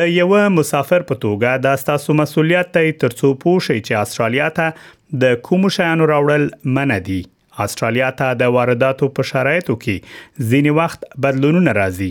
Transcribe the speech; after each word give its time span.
د 0.00 0.10
یو 0.16 0.42
مسافر 0.58 1.06
په 1.12 1.20
توګه 1.26 1.62
دا 1.68 1.76
ستاسو 1.84 2.16
مسولیت 2.22 2.72
ته 2.78 2.92
ترڅو 3.06 3.32
پوه 3.46 3.64
شئ 3.68 3.80
چې 3.80 4.04
استرالیا 4.04 4.50
ته 4.60 5.24
د 5.26 5.42
کوم 5.50 5.68
شانو 5.78 6.12
راوړل 6.14 6.48
منع 6.78 7.02
دي 7.10 7.20
استرالیا 7.62 8.08
ته 8.18 8.34
د 8.40 8.50
وارداتو 8.56 9.06
په 9.14 9.28
شرایطو 9.30 9.74
کې 9.84 10.50
ځینی 10.50 10.72
وخت 10.82 11.06
بدلونونه 11.24 11.72
راځي 11.80 12.10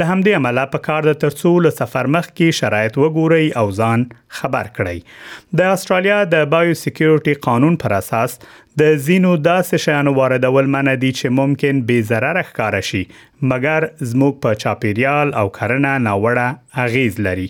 له 0.00 0.06
همدې 0.10 0.40
عمله 0.40 0.66
په 0.74 0.82
کار 0.84 1.06
د 1.08 1.16
ترسو 1.24 1.52
له 1.64 1.72
سفر 1.78 2.08
مخ 2.16 2.28
کې 2.28 2.58
شرایط 2.60 2.98
وګوري 3.00 3.50
او 3.62 3.66
ځان 3.80 4.04
خبر 4.40 4.70
کړئ 4.76 5.58
د 5.60 5.74
استرالیا 5.78 6.18
د 6.36 6.46
بایو 6.54 6.78
سکیورټي 6.82 7.34
قانون 7.48 7.76
پر 7.84 7.96
اساس 7.98 8.38
د 8.80 8.94
زینو 9.02 9.30
داسې 9.46 9.80
شیانو 9.82 10.12
واردول 10.14 10.68
منه 10.74 10.92
دي 11.02 11.08
چې 11.16 11.34
ممکن 11.38 11.80
به 11.88 12.04
zarar 12.06 12.38
ښکار 12.46 12.76
شي 12.86 13.02
مګر 13.50 13.84
زموږ 14.12 14.32
په 14.46 14.56
چاپیریال 14.62 15.28
او 15.42 15.44
کرنه 15.58 15.92
ناوړه 16.06 16.80
اغیز 16.84 17.20
لري 17.26 17.44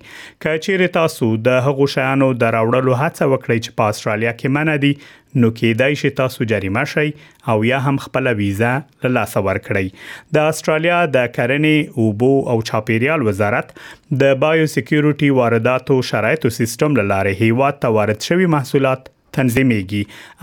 کچیر 0.47 0.84
تاسو 0.97 1.28
د 1.47 1.62
هغو 1.69 1.87
شیانو 1.95 2.28
دراوړلو 2.42 2.98
هڅه 3.05 3.28
وکړئ 3.30 3.62
چې 3.62 3.77
په 3.80 3.95
استرالیا 3.95 4.34
کې 4.34 4.59
منه 4.59 4.77
دي 4.83 4.91
نو 5.45 5.50
کېدای 5.62 6.00
شي 6.02 6.12
تاسو 6.20 6.48
جریمه 6.53 6.84
شئ 6.94 7.06
او 7.55 7.56
یا 7.70 7.81
هم 7.86 8.03
خپل 8.09 8.31
ویزا 8.42 8.75
له 8.83 9.12
لاسه 9.16 9.44
ورکړئ 9.48 10.06
د 10.41 10.50
استرالیا 10.53 11.00
د 11.16 11.27
کرنې 11.38 12.05
اوبو 12.05 12.31
او 12.55 12.59
چاپیریال 12.75 13.27
وزارت 13.31 13.75
د 14.27 14.36
بایو 14.44 14.69
سکیورټي 14.77 15.34
وارداتو 15.42 15.98
شرایطو 16.12 16.55
سیستم 16.61 17.03
لاره 17.03 17.36
هیواد 17.44 17.83
ته 17.86 17.94
وارد 17.98 18.31
شوی 18.31 18.55
محصولات 18.59 19.12
تنظیمېږي 19.36 20.02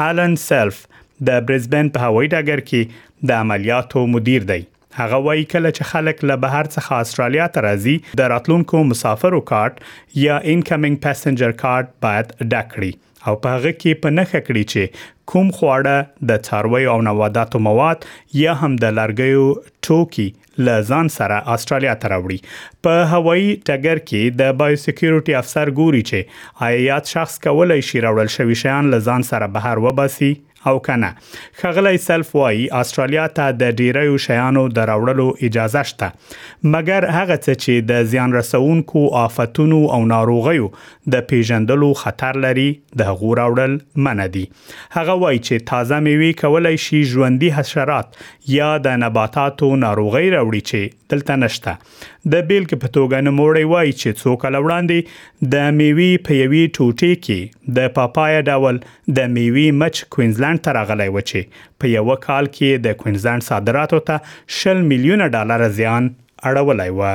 آلن 0.09 0.35
سلف 0.47 0.81
د 1.29 1.45
برزبن 1.49 1.89
په 1.97 2.09
هوایي 2.09 2.31
ډګر 2.35 2.63
کې 2.71 3.31
د 3.31 3.43
عملیاتو 3.45 4.05
مدیر 4.15 4.47
دی 4.51 4.61
هغه 4.97 5.17
وایي 5.27 5.43
کله 5.53 5.69
چې 5.75 5.89
خلک 5.91 6.23
له 6.31 6.35
بهر 6.45 6.69
څخه 6.75 7.03
استرالیا 7.03 7.45
ته 7.57 7.65
راځي 7.65 8.21
د 8.21 8.31
راتلونکو 8.33 8.81
مسافرو 8.89 9.41
کارت 9.53 9.77
یا 10.23 10.39
انکمینګ 10.53 11.03
پاسنجر 11.07 11.53
کارت 11.63 11.93
باید 12.07 12.33
ډاکړي 12.41 13.29
او 13.29 13.37
په 13.45 13.57
هغه 13.57 13.77
کې 13.79 14.01
په 14.05 14.15
نخښه 14.17 14.47
کړی 14.49 14.63
چې 14.73 15.07
کوم 15.33 15.51
خواړه 15.57 16.25
د 16.29 16.43
څاروي 16.45 16.87
او 16.93 16.99
نواداتو 17.07 17.59
مواد 17.67 18.07
یا 18.41 18.55
هم 18.63 18.75
د 18.83 18.95
لارګیو 18.99 19.45
ټوکی 19.87 20.25
لزان 20.69 21.11
سره 21.17 21.37
استرالیا 21.55 21.93
ته 22.03 22.11
راوړي 22.15 22.83
په 22.87 23.07
هوایی 23.13 23.47
ټګر 23.69 24.03
کې 24.11 24.39
د 24.43 24.59
بایو 24.63 24.81
سکیورټي 24.85 25.39
افسر 25.43 25.73
ګوري 25.79 26.03
چې 26.13 26.69
آیات 26.71 27.15
شخص 27.17 27.39
کولای 27.49 27.81
شي 27.91 28.03
راوړل 28.07 28.35
شوی 28.37 28.61
شیان 28.67 28.95
لزان 28.97 29.29
سره 29.33 29.53
بهر 29.59 29.85
وباسي 29.89 30.33
او 30.69 30.71
کنه 30.85 31.07
خغلی 31.59 31.99
سلف 32.01 32.27
وای 32.39 32.65
استرالیا 32.79 33.21
ته 33.37 33.53
د 33.61 33.77
ډیریو 33.83 34.17
شیانو 34.25 34.65
دراوړلو 34.73 35.25
اجازه 35.47 35.81
شته 35.91 36.09
مګر 36.75 37.15
هغه 37.15 37.37
څه 37.45 37.61
چې 37.63 37.87
د 37.91 38.03
زیان 38.11 38.35
رسونکو 38.39 39.03
آفتونو 39.21 39.79
او 39.95 39.99
ناروغیو 40.11 40.67
د 41.15 41.25
پیژندلو 41.31 41.89
خطر 42.01 42.39
لري 42.45 42.67
د 43.03 43.09
غوراوړل 43.21 44.03
منه 44.09 44.29
دي 44.35 44.43
هغه 44.99 45.15
وایي 45.21 45.39
چې 45.45 45.65
تازه 45.71 45.97
میوه 46.05 46.29
کولای 46.41 46.77
شي 46.85 46.99
ژوندۍ 47.09 47.49
حشرات 47.57 48.17
یا 48.53 48.69
د 48.87 48.99
نباتاتو 49.03 49.69
ناروغي 49.83 50.23
راوړي 50.35 50.61
چې 50.69 51.13
دلته 51.13 51.37
نشته 51.41 51.73
د 51.85 52.47
بیلګې 52.51 52.81
په 52.83 52.93
توګه 52.97 53.25
نموړی 53.27 53.65
وایي 53.73 53.95
چې 53.97 54.21
څو 54.21 54.35
کال 54.43 54.59
وړاندې 54.61 55.51
د 55.55 55.75
میوه 55.81 56.09
په 56.29 56.39
یوې 56.39 56.63
ټوټې 56.77 57.25
کې 57.25 57.75
د 57.79 57.91
پاپایا 57.99 58.41
ډول 58.53 58.81
د 59.19 59.33
میوه 59.37 59.67
مچ 59.83 60.03
کوینزلند 60.17 60.63
ته 60.69 60.77
راغلی 60.79 61.09
و 61.11 61.17
چې 61.19 61.59
په 61.83 61.93
یو 61.97 62.17
کال 62.29 62.49
کې 62.55 62.83
د 62.87 62.97
کوینزلند 63.03 63.49
صادراتو 63.51 64.01
ته 64.09 64.33
6 64.61 64.81
میلیونه 64.91 65.29
ډالر 65.37 65.67
زیان 65.81 66.09
اړولای 66.49 66.91
و 67.01 67.05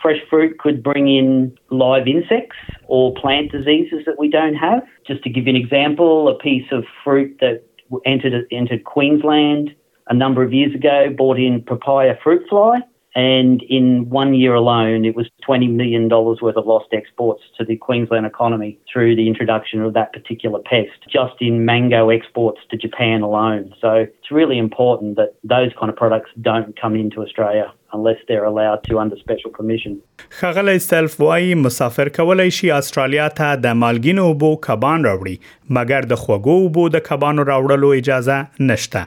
fresh 0.00 0.16
fruit 0.28 0.58
could 0.58 0.82
bring 0.82 1.08
in 1.08 1.54
live 1.70 2.06
insects 2.06 2.56
or 2.86 3.12
plant 3.14 3.52
diseases 3.52 4.00
that 4.06 4.18
we 4.18 4.28
don't 4.28 4.54
have. 4.54 4.82
Just 5.06 5.22
to 5.24 5.30
give 5.30 5.44
you 5.46 5.50
an 5.54 5.56
example, 5.56 6.28
a 6.28 6.38
piece 6.40 6.66
of 6.72 6.84
fruit 7.04 7.36
that 7.40 7.62
entered, 8.06 8.46
entered 8.50 8.84
Queensland 8.84 9.74
a 10.08 10.14
number 10.14 10.42
of 10.42 10.52
years 10.52 10.74
ago 10.74 11.06
brought 11.16 11.38
in 11.38 11.62
papaya 11.62 12.14
fruit 12.22 12.42
fly. 12.48 12.78
And 13.16 13.62
in 13.68 14.08
one 14.08 14.34
year 14.34 14.54
alone, 14.54 15.04
it 15.04 15.16
was 15.16 15.28
$20 15.46 15.68
million 15.74 16.08
worth 16.08 16.40
of 16.56 16.64
lost 16.64 16.86
exports 16.92 17.42
to 17.58 17.64
the 17.64 17.76
Queensland 17.76 18.24
economy 18.24 18.78
through 18.92 19.16
the 19.16 19.26
introduction 19.26 19.82
of 19.82 19.94
that 19.94 20.12
particular 20.12 20.60
pest, 20.64 20.94
just 21.12 21.34
in 21.40 21.64
mango 21.64 22.10
exports 22.10 22.60
to 22.70 22.76
Japan 22.76 23.22
alone. 23.22 23.74
So 23.80 23.92
it's 24.18 24.30
really 24.30 24.58
important 24.58 25.16
that 25.16 25.34
those 25.42 25.70
kind 25.78 25.90
of 25.90 25.96
products 25.96 26.30
don't 26.40 26.80
come 26.80 26.94
into 26.94 27.20
Australia. 27.20 27.72
unless 27.96 28.18
they're 28.28 28.48
allowed 28.52 28.80
to 28.90 28.98
under 28.98 29.16
special 29.24 29.50
permission 29.50 29.96
خغلی 30.30 30.78
سلف 30.78 31.20
وای 31.20 31.54
مسافر 31.54 32.08
کولای 32.08 32.50
شي 32.50 32.70
استرالیا 32.70 33.28
ته 33.28 33.56
د 33.56 33.72
مالګینو 33.82 34.34
بو 34.40 34.56
کبان 34.68 35.04
راوړي 35.08 35.36
مګر 35.78 36.06
د 36.12 36.14
خوګو 36.24 36.58
بو 36.78 36.88
د 36.96 37.00
کبانو 37.10 37.42
راوړلو 37.50 37.92
اجازه 37.96 38.36
نشته 38.72 39.02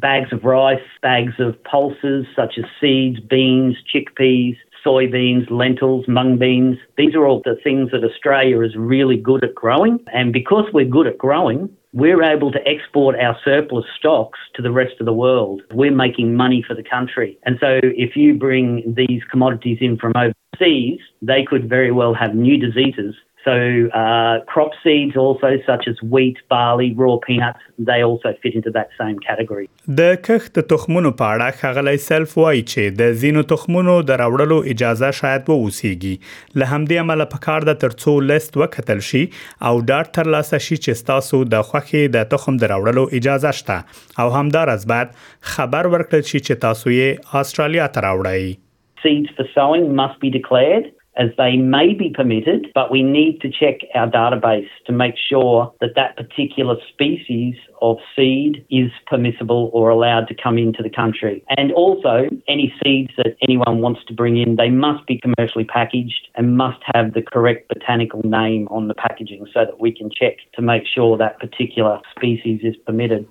Bags 0.04 0.32
of 0.36 0.46
rice, 0.50 0.86
bags 1.06 1.36
of 1.48 1.50
pulses 1.72 2.22
such 2.38 2.56
as 2.62 2.70
seeds, 2.78 3.20
beans, 3.34 3.82
chickpeas, 3.92 4.64
soybeans, 4.86 5.50
lentils, 5.50 6.06
mung 6.08 6.38
beans. 6.38 6.78
These 6.98 7.16
are 7.16 7.26
all 7.26 7.42
the 7.44 7.56
things 7.64 7.92
that 7.92 8.04
Australia 8.04 8.62
is 8.62 8.76
really 8.76 9.18
good 9.18 9.44
at 9.44 9.56
growing. 9.56 10.00
And 10.14 10.34
because 10.34 10.66
we're 10.74 10.86
good 10.86 11.08
at 11.08 11.18
growing, 11.18 11.70
we're 11.94 12.24
able 12.24 12.52
to 12.52 12.60
export 12.68 13.16
our 13.20 13.38
surplus 13.46 13.86
stocks 13.98 14.40
to 14.56 14.62
the 14.62 14.72
rest 14.72 14.94
of 15.00 15.06
the 15.06 15.14
world. 15.14 15.62
We're 15.74 15.96
making 15.96 16.36
money 16.36 16.64
for 16.68 16.74
the 16.76 16.84
country. 16.84 17.38
And 17.46 17.58
so 17.60 17.80
if 17.84 18.16
you 18.16 18.34
bring 18.34 18.96
these 18.98 19.24
commodities 19.30 19.78
in 19.80 19.98
from 19.98 20.14
overseas, 20.16 21.00
they 21.22 21.46
could 21.48 21.70
very 21.70 21.92
well 21.92 22.14
have 22.14 22.36
new 22.36 22.58
diseases 22.58 23.16
So 23.48 23.54
uh, 24.02 24.36
crop 24.52 24.72
seeds, 24.84 25.16
also 25.26 25.48
such 25.70 25.84
as 25.92 25.96
wheat, 26.14 26.38
barley, 26.50 26.90
raw 27.02 27.16
peanuts, 27.28 27.60
they 27.78 28.00
also 28.02 28.30
fit 28.42 28.54
into 28.60 28.72
that 28.78 28.90
same 29.00 29.18
category. 29.28 29.66
د 30.00 30.02
کښت 30.28 30.60
تخمونو 30.72 31.12
په 31.20 31.26
اړه 31.34 31.50
خغلی 31.62 31.96
سلف 32.08 32.38
وایي 32.42 32.62
چې 32.72 33.02
د 33.02 33.12
زینو 33.24 33.44
تخمونو 33.54 33.96
دراوړلو 34.12 34.60
اجازه 34.74 35.10
شاید 35.20 35.44
ووسیږي 35.54 36.14
له 36.60 36.66
همدې 36.74 37.04
عمل 37.04 37.26
په 37.34 37.44
کار 37.48 37.68
د 37.72 37.80
ترڅو 37.84 38.14
لیست 38.32 38.58
وکتل 38.64 39.04
شي 39.10 39.24
او 39.68 39.76
ډاټ 39.92 40.16
تر 40.20 40.32
لاسه 40.38 40.62
شي 40.68 40.78
چې 40.86 41.06
تاسو 41.12 41.44
د 41.56 41.68
خوخي 41.72 42.06
د 42.18 42.28
تخم 42.36 42.62
دراوړلو 42.64 43.06
اجازه 43.22 43.52
شته 43.62 44.24
او 44.26 44.30
همدار 44.40 44.76
از 44.78 44.88
بعد 44.96 45.16
خبر 45.56 45.94
ورکړل 45.96 46.28
شي 46.34 46.40
چې 46.48 46.64
تاسو 46.68 46.96
یې 46.98 47.40
استرالیا 47.46 47.92
ته 47.98 48.10
راوړی 48.10 48.60
Seeds 49.06 49.32
for 49.38 49.44
sowing 49.60 49.86
must 50.04 50.18
be 50.28 50.30
declared 50.42 50.86
as 51.18 51.30
they 51.38 51.56
may 51.58 51.94
be 51.94 52.10
permitted, 52.14 52.68
but 52.74 52.92
we 52.92 53.02
need 53.04 53.42
to 53.42 53.50
check 53.50 53.82
our 53.94 54.10
database 54.10 54.68
to 54.86 54.92
make 54.92 55.16
sure 55.18 55.74
that 55.82 55.92
that 55.96 56.16
particular 56.18 56.76
species 56.92 57.56
of 57.82 57.98
seed 58.16 58.66
is 58.70 58.92
permissible 59.08 59.70
or 59.74 59.90
allowed 59.90 60.28
to 60.28 60.36
come 60.36 60.58
into 60.58 60.82
the 60.82 60.90
country. 60.90 61.44
And 61.50 61.72
also, 61.74 62.30
any 62.48 62.74
seeds 62.84 63.12
that 63.18 63.36
anyone 63.42 63.82
wants 63.82 64.02
to 64.08 64.14
bring 64.14 64.38
in, 64.40 64.56
they 64.56 64.70
must 64.70 65.06
be 65.06 65.20
commercially 65.20 65.66
packaged 65.66 66.28
and 66.36 66.58
must 66.58 66.80
have 66.94 67.14
the 67.14 67.22
correct 67.22 67.68
botanical 67.68 68.22
name 68.24 68.68
on 68.72 68.88
the 68.88 68.94
packaging 68.96 69.46
so 69.54 69.66
that 69.66 69.80
we 69.80 69.94
can 69.96 70.10
check 70.10 70.38
to 70.56 70.62
make 70.62 70.84
sure 70.88 71.18
that 71.18 71.40
particular 71.40 72.00
species 72.16 72.62
is 72.64 72.76
permitted. 72.88 73.28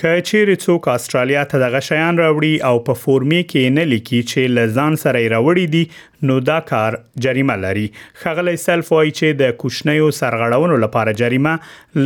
ک 0.00 0.06
چیرې 0.28 0.54
څوک 0.62 0.86
استرالیا 0.92 1.42
ته 1.50 1.58
دغه 1.60 1.78
شیان 1.84 2.18
راوړي 2.22 2.48
او 2.70 2.80
په 2.88 2.96
فورمې 3.02 3.44
کې 3.52 3.74
نه 3.76 3.84
لیکي 3.92 4.18
چې 4.30 4.50
لزان 4.56 4.96
سره 5.02 5.22
راوړي 5.32 5.64
دي 5.74 6.26
نو 6.30 6.36
دا 6.48 6.56
کار 6.70 6.98
جریمه 7.26 7.56
لري 7.62 7.84
خغلې 8.00 8.62
سلف 8.64 8.90
وای 8.96 9.12
چې 9.20 9.38
د 9.38 9.54
کوشنیو 9.62 10.10
سرغړونو 10.18 10.80
لپاره 10.84 11.16
جریمه 11.22 11.54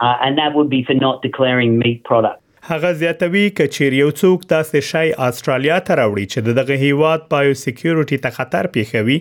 uh, 0.00 0.16
and 0.20 0.36
that 0.38 0.54
would 0.54 0.68
be 0.70 0.82
for 0.84 0.94
not 0.94 1.22
declaring 1.22 1.78
meat 1.78 2.02
products. 2.04 2.42
هغه 2.62 2.92
زیاتوي 2.92 3.50
ک 3.50 3.66
چیر 3.66 3.92
یو 3.98 4.10
څوک 4.10 4.42
داسې 4.52 4.86
شی 4.88 5.12
استرالیا 5.26 5.76
ته 5.88 5.94
راوړي 6.00 6.26
چې 6.32 6.56
دغه 6.58 6.76
هیواد 6.88 7.22
بایو 7.34 7.54
سکیورټي 7.60 8.18
ته 8.26 8.34
خطر 8.38 8.66
پیښوي 8.74 9.16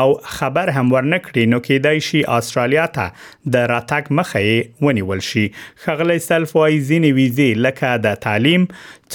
او 0.00 0.12
خبر 0.32 0.72
هم 0.78 0.90
ورنکړي 0.96 1.46
نو 1.52 1.60
کېدای 1.68 2.02
شي 2.08 2.20
استرالیا 2.38 2.84
ته 2.96 3.06
د 3.56 3.64
راتګ 3.72 4.12
مخه 4.18 4.86
ونیول 4.88 5.22
شي 5.30 5.46
خغلی 5.86 6.18
سلف 6.26 6.52
وايي 6.58 6.76
ځینې 6.80 7.16
ویزې 7.20 7.64
لکه 7.68 7.94
د 8.08 8.20
تعلیم 8.26 8.68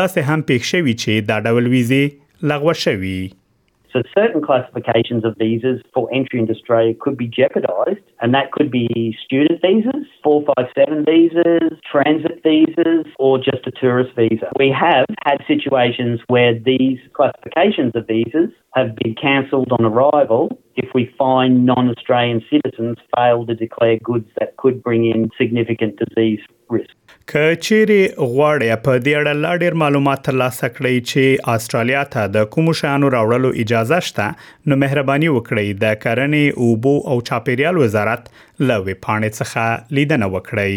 دا 0.00 0.08
سه 0.16 0.28
هم 0.32 0.44
پېښ 0.52 0.74
شوی 0.74 0.98
چې 1.04 1.32
دا 1.32 1.40
ډول 1.48 1.72
ویزې 1.76 2.52
لغوه 2.54 2.78
شوی 2.86 3.16
So 3.94 4.02
certain 4.18 4.42
classifications 4.42 5.24
of 5.24 5.36
visas 5.38 5.80
for 5.94 6.12
entry 6.12 6.40
into 6.40 6.52
Australia 6.52 6.94
could 7.00 7.16
be 7.16 7.28
jeopardised, 7.28 8.02
and 8.20 8.34
that 8.34 8.50
could 8.50 8.68
be 8.68 9.16
student 9.24 9.62
visas, 9.62 10.02
457 10.24 11.04
visas, 11.06 11.78
transit 11.88 12.42
visas, 12.42 13.06
or 13.20 13.38
just 13.38 13.64
a 13.66 13.70
tourist 13.70 14.10
visa. 14.16 14.50
We 14.58 14.70
have 14.76 15.06
had 15.24 15.44
situations 15.46 16.18
where 16.26 16.58
these 16.58 16.98
classifications 17.12 17.92
of 17.94 18.08
visas 18.08 18.50
have 18.78 18.90
been 19.00 19.14
cancelled 19.20 19.70
on 19.76 19.82
arrival 19.92 20.42
if 20.82 20.88
we 20.98 21.02
find 21.22 21.64
non 21.72 21.84
Australian 21.94 22.40
citizens 22.52 22.96
fail 23.16 23.38
to 23.50 23.54
declare 23.64 23.96
goods 24.10 24.28
that 24.38 24.50
could 24.62 24.76
bring 24.86 25.02
in 25.14 25.20
significant 25.40 25.92
disease 26.04 26.42
risk. 26.76 26.94
کچيري 27.32 28.00
غواړی 28.32 28.68
په 28.86 28.92
دې 29.04 29.12
اړه 29.20 29.32
لا 29.44 29.52
ډېر 29.62 29.74
معلومات 29.82 30.20
ترلاسه 30.28 30.68
کړئ 30.76 30.96
چې 31.10 31.52
استرالیا 31.54 32.02
ته 32.16 32.32
د 32.34 32.44
کوم 32.56 32.68
شانو 32.80 33.10
راوړلو 33.16 33.52
اجازه 33.64 34.00
شته 34.08 34.26
نو 34.72 34.78
مهرباني 34.82 35.30
وکړئ 35.36 35.68
د 35.84 35.96
کرنې 36.04 36.66
او 36.66 36.76
بو 36.88 36.96
او 37.10 37.16
چاپیریال 37.30 37.80
وزارت 37.84 38.28
له 38.34 38.76
وپاڼې 38.88 39.30
څخه 39.38 39.96
لیدنه 40.00 40.30
وکړئ 40.36 40.76